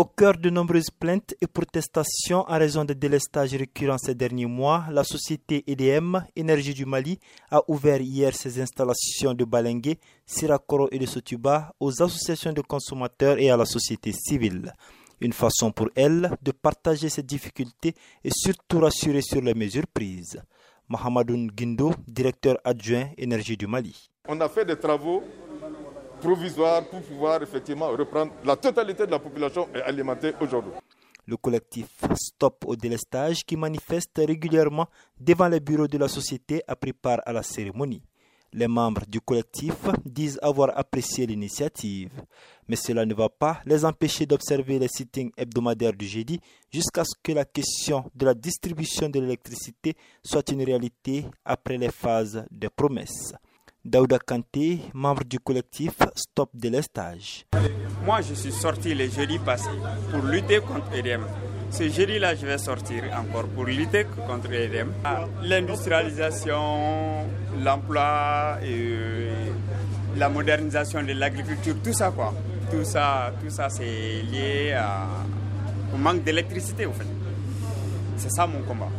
Au 0.00 0.06
cœur 0.06 0.38
de 0.38 0.48
nombreuses 0.48 0.88
plaintes 0.88 1.34
et 1.42 1.46
protestations 1.46 2.46
en 2.48 2.58
raison 2.58 2.86
des 2.86 2.94
délestages 2.94 3.54
récurrents 3.54 3.98
ces 3.98 4.14
derniers 4.14 4.46
mois, 4.46 4.86
la 4.90 5.04
société 5.04 5.62
EDM, 5.66 6.16
Énergie 6.34 6.72
du 6.72 6.86
Mali, 6.86 7.18
a 7.50 7.60
ouvert 7.68 8.00
hier 8.00 8.34
ses 8.34 8.62
installations 8.62 9.34
de 9.34 9.44
Balengue, 9.44 9.96
Sirakoro 10.24 10.88
et 10.90 10.98
de 10.98 11.04
Sotuba 11.04 11.74
aux 11.78 12.02
associations 12.02 12.54
de 12.54 12.62
consommateurs 12.62 13.38
et 13.38 13.50
à 13.50 13.58
la 13.58 13.66
société 13.66 14.12
civile. 14.12 14.72
Une 15.20 15.34
façon 15.34 15.70
pour 15.70 15.90
elle 15.94 16.30
de 16.40 16.52
partager 16.52 17.10
ses 17.10 17.22
difficultés 17.22 17.94
et 18.24 18.30
surtout 18.32 18.80
rassurer 18.80 19.20
sur 19.20 19.42
les 19.42 19.52
mesures 19.52 19.86
prises. 19.92 20.42
Mohamadoun 20.88 21.48
Guindo, 21.48 21.92
directeur 22.08 22.56
adjoint 22.64 23.10
Énergie 23.18 23.58
du 23.58 23.66
Mali. 23.66 24.08
On 24.26 24.40
a 24.40 24.48
fait 24.48 24.64
des 24.64 24.78
travaux 24.78 25.22
provisoire 26.20 26.84
pour 26.86 27.00
pouvoir 27.02 27.42
effectivement 27.42 27.88
reprendre 27.88 28.32
la 28.44 28.56
totalité 28.56 29.06
de 29.06 29.10
la 29.10 29.18
population 29.18 29.68
et 29.74 29.80
alimenter 29.82 30.32
aujourd'hui. 30.40 30.72
Le 31.26 31.36
collectif 31.36 31.86
Stop 32.14 32.64
au 32.66 32.76
délestage 32.76 33.44
qui 33.44 33.56
manifeste 33.56 34.12
régulièrement 34.16 34.86
devant 35.18 35.48
les 35.48 35.60
bureaux 35.60 35.88
de 35.88 35.98
la 35.98 36.08
société 36.08 36.62
a 36.66 36.76
pris 36.76 36.92
part 36.92 37.20
à 37.24 37.32
la 37.32 37.42
cérémonie. 37.42 38.02
Les 38.52 38.66
membres 38.66 39.02
du 39.06 39.20
collectif 39.20 39.74
disent 40.04 40.38
avoir 40.42 40.76
apprécié 40.76 41.24
l'initiative, 41.24 42.10
mais 42.66 42.74
cela 42.74 43.06
ne 43.06 43.14
va 43.14 43.28
pas 43.28 43.60
les 43.64 43.84
empêcher 43.84 44.26
d'observer 44.26 44.80
les 44.80 44.88
sittings 44.88 45.30
hebdomadaires 45.36 45.92
du 45.92 46.06
jeudi 46.06 46.40
jusqu'à 46.72 47.04
ce 47.04 47.14
que 47.22 47.30
la 47.30 47.44
question 47.44 48.10
de 48.12 48.24
la 48.26 48.34
distribution 48.34 49.08
de 49.08 49.20
l'électricité 49.20 49.94
soit 50.24 50.50
une 50.50 50.64
réalité 50.64 51.26
après 51.44 51.78
les 51.78 51.90
phases 51.92 52.44
de 52.50 52.66
promesses. 52.66 53.32
Daouda 53.84 54.18
Kanté, 54.18 54.80
membre 54.92 55.24
du 55.24 55.38
collectif 55.38 55.92
Stop 56.14 56.50
Délestage. 56.52 57.46
Moi, 58.04 58.20
je 58.20 58.34
suis 58.34 58.52
sorti 58.52 58.94
le 58.94 59.08
jeudi 59.08 59.38
passé 59.38 59.70
pour 60.10 60.22
lutter 60.22 60.60
contre 60.60 60.92
EDM. 60.94 61.22
Ce 61.70 61.88
jeudi-là, 61.88 62.34
je 62.34 62.44
vais 62.44 62.58
sortir 62.58 63.04
encore 63.18 63.46
pour 63.48 63.64
lutter 63.64 64.04
contre 64.26 64.52
EDM. 64.52 64.90
Ah, 65.02 65.24
l'industrialisation, 65.42 67.24
l'emploi, 67.62 68.58
et 68.62 69.28
la 70.16 70.28
modernisation 70.28 71.02
de 71.02 71.12
l'agriculture, 71.12 71.76
tout 71.82 71.94
ça 71.94 72.10
quoi. 72.10 72.34
Tout 72.70 72.84
ça, 72.84 73.32
tout 73.42 73.48
ça 73.50 73.70
c'est 73.70 74.22
lié 74.30 74.78
au 75.94 75.96
manque 75.96 76.22
d'électricité 76.22 76.84
au 76.84 76.92
fait. 76.92 77.06
C'est 78.18 78.30
ça 78.30 78.46
mon 78.46 78.60
combat. 78.60 78.90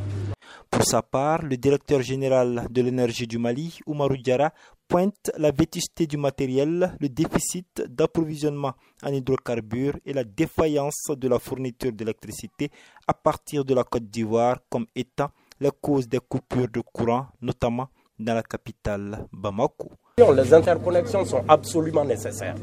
Pour 0.72 0.84
sa 0.86 1.02
part, 1.02 1.42
le 1.44 1.58
directeur 1.58 2.02
général 2.02 2.66
de 2.70 2.82
l'énergie 2.82 3.28
du 3.28 3.38
Mali, 3.38 3.80
Oumarou 3.86 4.16
Diara, 4.16 4.52
pointe 4.88 5.30
la 5.38 5.52
vétusté 5.52 6.08
du 6.08 6.16
matériel, 6.18 6.96
le 7.00 7.10
déficit 7.10 7.84
d'approvisionnement 7.90 8.74
en 9.04 9.10
hydrocarbures 9.14 9.98
et 10.06 10.14
la 10.14 10.24
défaillance 10.24 11.08
de 11.10 11.28
la 11.28 11.40
fourniture 11.40 11.92
d'électricité 11.92 12.72
à 13.06 13.14
partir 13.14 13.66
de 13.66 13.74
la 13.74 13.84
Côte 13.84 14.06
d'Ivoire 14.10 14.60
comme 14.70 14.86
étant 14.96 15.30
la 15.60 15.72
cause 15.72 16.08
des 16.08 16.20
coupures 16.20 16.70
de 16.70 16.80
courant, 16.80 17.28
notamment 17.42 17.90
dans 18.18 18.34
la 18.34 18.42
capitale 18.44 19.28
Bamako. 19.34 19.92
Les 20.18 20.54
interconnexions 20.54 21.26
sont 21.26 21.44
absolument 21.48 22.06
nécessaires. 22.06 22.56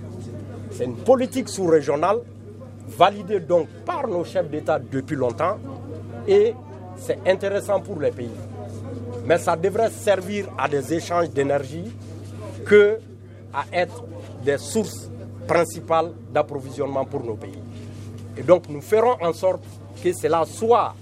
C'est 0.70 0.84
une 0.84 0.96
politique 0.96 1.48
sous-régionale 1.48 2.18
validée 2.88 3.40
donc 3.40 3.68
par 3.84 4.08
nos 4.08 4.24
chefs 4.24 4.48
d'État 4.50 4.78
depuis 4.78 5.14
longtemps 5.16 5.58
et 6.26 6.54
c'est 6.98 7.18
intéressant 7.26 7.80
pour 7.80 7.98
les 8.00 8.10
pays. 8.10 8.30
Mais 9.24 9.38
ça 9.38 9.56
devrait 9.56 9.90
servir 9.90 10.46
à 10.56 10.68
des 10.68 10.92
échanges 10.94 11.30
d'énergie 11.30 11.92
que 12.64 12.98
à 13.52 13.64
être 13.72 14.04
des 14.44 14.58
sources 14.58 15.10
principales 15.46 16.12
d'approvisionnement 16.32 17.04
pour 17.04 17.24
nos 17.24 17.34
pays. 17.34 17.58
Et 18.36 18.42
donc 18.42 18.68
nous 18.68 18.80
ferons 18.80 19.16
en 19.20 19.32
sorte 19.32 19.62
que 20.02 20.12
cela 20.12 20.44
soit 20.44 20.94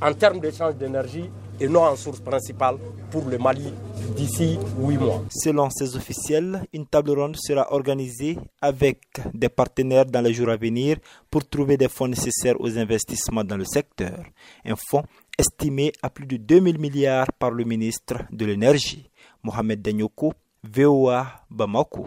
en 0.00 0.12
termes 0.12 0.40
d'échange 0.40 0.74
d'énergie 0.76 1.30
et 1.60 1.68
non 1.68 1.82
en 1.84 1.96
source 1.96 2.20
principale 2.20 2.76
pour 3.10 3.24
le 3.24 3.38
Mali 3.38 3.72
d'ici 4.16 4.58
huit 4.78 4.98
mois. 4.98 5.22
Selon 5.30 5.70
ces 5.70 5.96
officiels, 5.96 6.62
une 6.72 6.86
table 6.86 7.10
ronde 7.10 7.36
sera 7.36 7.72
organisée 7.72 8.38
avec 8.60 9.00
des 9.34 9.48
partenaires 9.48 10.06
dans 10.06 10.20
les 10.20 10.32
jours 10.34 10.50
à 10.50 10.56
venir 10.56 10.96
pour 11.30 11.46
trouver 11.48 11.76
des 11.76 11.88
fonds 11.88 12.08
nécessaires 12.08 12.60
aux 12.60 12.78
investissements 12.78 13.44
dans 13.44 13.56
le 13.56 13.64
secteur. 13.64 14.24
Un 14.64 14.76
fonds 14.76 15.04
estimé 15.38 15.92
à 16.02 16.10
plus 16.10 16.26
de 16.26 16.36
2000 16.36 16.78
milliards 16.78 17.32
par 17.38 17.50
le 17.50 17.64
ministre 17.64 18.16
de 18.32 18.44
l'Énergie, 18.44 19.10
Mohamed 19.42 19.80
Danyoko, 19.80 20.32
VOA 20.64 21.44
Bamako. 21.50 22.06